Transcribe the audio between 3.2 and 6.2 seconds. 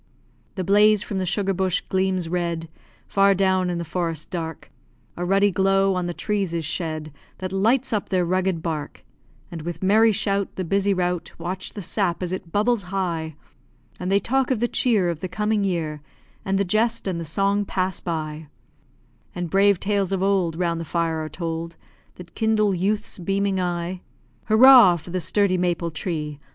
down in the forest dark, A ruddy glow on the